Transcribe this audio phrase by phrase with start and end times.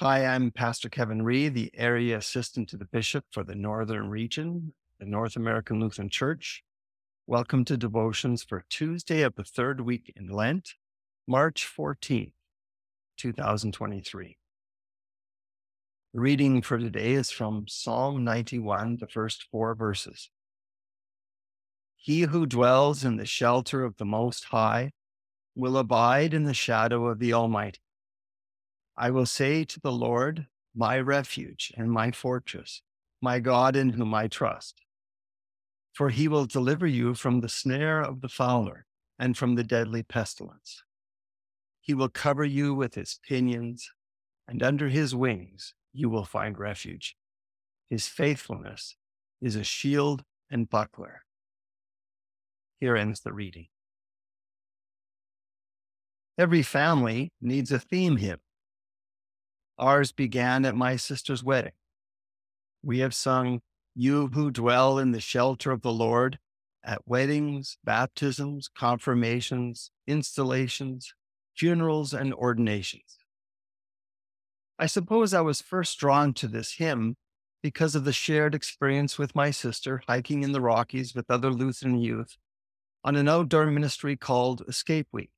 [0.00, 4.72] Hi, I'm Pastor Kevin Ree, the area assistant to the bishop for the Northern Region,
[4.98, 6.62] the North American Lutheran Church.
[7.26, 10.70] Welcome to devotions for Tuesday of the third week in Lent,
[11.28, 12.32] March 14th,
[13.18, 14.38] 2023.
[16.14, 20.30] The reading for today is from Psalm 91, the first four verses.
[21.96, 24.92] He who dwells in the shelter of the Most High
[25.54, 27.80] will abide in the shadow of the Almighty.
[29.00, 32.82] I will say to the Lord, my refuge and my fortress,
[33.22, 34.82] my God in whom I trust.
[35.94, 38.84] For he will deliver you from the snare of the fowler
[39.18, 40.82] and from the deadly pestilence.
[41.80, 43.90] He will cover you with his pinions,
[44.46, 47.16] and under his wings you will find refuge.
[47.88, 48.96] His faithfulness
[49.40, 51.22] is a shield and buckler.
[52.78, 53.68] Here ends the reading.
[56.36, 58.40] Every family needs a theme hymn
[59.80, 61.72] Ours began at my sister's wedding.
[62.82, 63.62] We have sung,
[63.94, 66.38] You who dwell in the shelter of the Lord,
[66.84, 71.14] at weddings, baptisms, confirmations, installations,
[71.56, 73.16] funerals, and ordinations.
[74.78, 77.16] I suppose I was first drawn to this hymn
[77.62, 81.98] because of the shared experience with my sister hiking in the Rockies with other Lutheran
[81.98, 82.36] youth
[83.02, 85.30] on an outdoor ministry called Escape Week.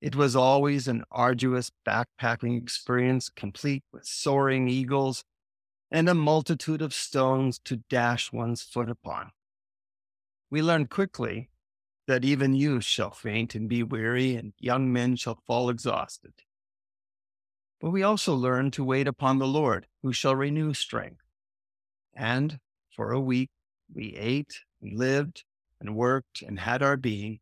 [0.00, 5.24] It was always an arduous backpacking experience, complete with soaring eagles
[5.90, 9.32] and a multitude of stones to dash one's foot upon.
[10.50, 11.50] We learned quickly
[12.06, 16.32] that even youth shall faint and be weary, and young men shall fall exhausted.
[17.80, 21.22] But we also learned to wait upon the Lord, who shall renew strength.
[22.14, 22.58] And
[22.90, 23.50] for a week
[23.92, 25.44] we ate and lived
[25.78, 27.40] and worked and had our being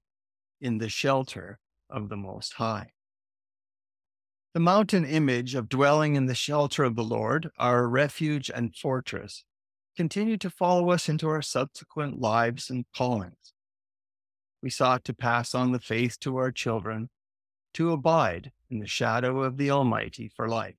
[0.61, 1.59] in the shelter
[1.91, 2.93] of the Most High.
[4.55, 9.45] The mountain image of dwelling in the shelter of the Lord, our refuge and fortress,
[9.97, 13.53] continued to follow us into our subsequent lives and callings.
[14.63, 17.11] We sought to pass on the faith to our children,
[17.75, 20.77] to abide in the shadow of the Almighty for life.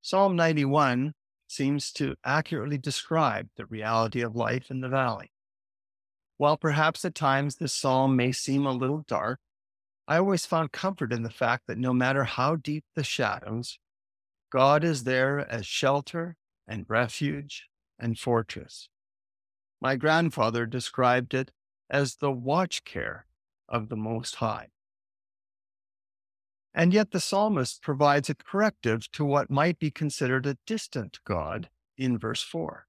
[0.00, 1.14] Psalm 91
[1.48, 5.31] seems to accurately describe the reality of life in the valley.
[6.42, 9.38] While perhaps at times this psalm may seem a little dark,
[10.08, 13.78] I always found comfort in the fact that no matter how deep the shadows,
[14.50, 16.34] God is there as shelter
[16.66, 18.88] and refuge and fortress.
[19.80, 21.52] My grandfather described it
[21.88, 23.26] as the watch care
[23.68, 24.70] of the Most High.
[26.74, 31.70] And yet the psalmist provides a corrective to what might be considered a distant God
[31.96, 32.88] in verse 4.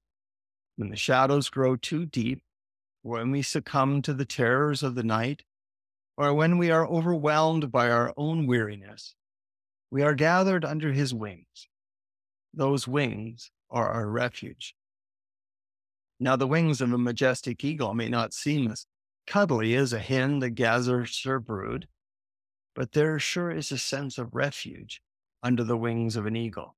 [0.74, 2.42] When the shadows grow too deep,
[3.04, 5.42] when we succumb to the terrors of the night,
[6.16, 9.14] or when we are overwhelmed by our own weariness,
[9.90, 11.68] we are gathered under his wings.
[12.54, 14.74] Those wings are our refuge.
[16.18, 18.86] Now, the wings of a majestic eagle may not seem as
[19.26, 21.88] cuddly as a hen that gathers her brood,
[22.74, 25.02] but there sure is a sense of refuge
[25.42, 26.74] under the wings of an eagle.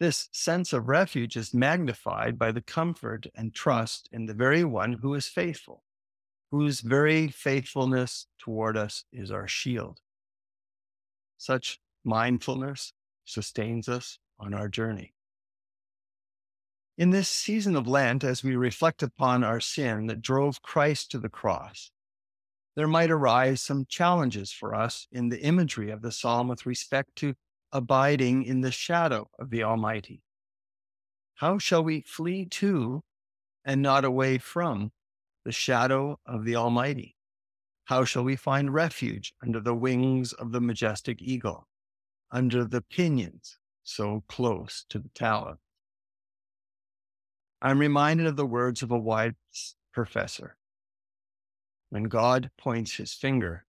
[0.00, 4.94] This sense of refuge is magnified by the comfort and trust in the very one
[4.94, 5.84] who is faithful,
[6.50, 10.00] whose very faithfulness toward us is our shield.
[11.36, 12.94] Such mindfulness
[13.26, 15.12] sustains us on our journey.
[16.96, 21.18] In this season of Lent, as we reflect upon our sin that drove Christ to
[21.18, 21.90] the cross,
[22.74, 27.16] there might arise some challenges for us in the imagery of the psalm with respect
[27.16, 27.34] to
[27.72, 30.22] abiding in the shadow of the Almighty?
[31.34, 33.02] How shall we flee to
[33.64, 34.92] and not away from
[35.44, 37.16] the shadow of the Almighty?
[37.84, 41.66] How shall we find refuge under the wings of the majestic eagle,
[42.30, 45.58] under the pinions so close to the talon?
[47.62, 49.34] I'm reminded of the words of a wise
[49.92, 50.56] professor.
[51.90, 53.66] When God points his finger,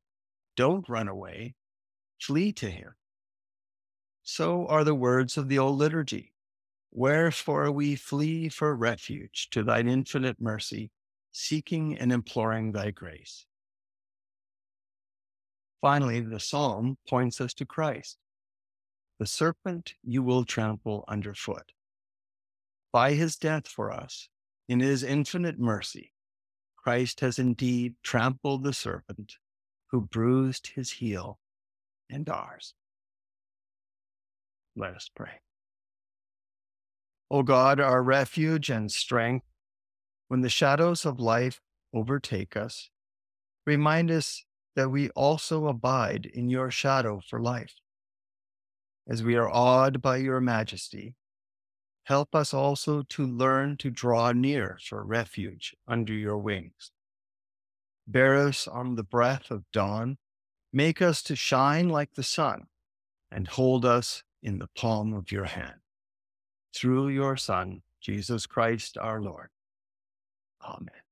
[0.55, 1.55] don't run away,
[2.19, 2.93] flee to him.
[4.33, 6.31] So are the words of the old liturgy.
[6.89, 10.89] Wherefore we flee for refuge to thine infinite mercy,
[11.33, 13.45] seeking and imploring thy grace.
[15.81, 18.19] Finally, the psalm points us to Christ.
[19.19, 21.73] The serpent you will trample underfoot.
[22.93, 24.29] By his death for us,
[24.69, 26.13] in his infinite mercy,
[26.77, 29.33] Christ has indeed trampled the serpent
[29.87, 31.37] who bruised his heel
[32.09, 32.75] and ours.
[34.75, 35.41] Let us pray.
[37.29, 39.45] O God, our refuge and strength,
[40.27, 41.61] when the shadows of life
[41.93, 42.89] overtake us,
[43.65, 44.45] remind us
[44.75, 47.75] that we also abide in your shadow for life.
[49.07, 51.15] as we are awed by your majesty,
[52.03, 56.91] help us also to learn to draw near for refuge under your wings.
[58.07, 60.17] Bear us on the breath of dawn,
[60.71, 62.63] make us to shine like the sun,
[63.31, 65.75] and hold us in the palm of your hand.
[66.75, 69.49] Through your Son, Jesus Christ our Lord.
[70.63, 71.10] Amen.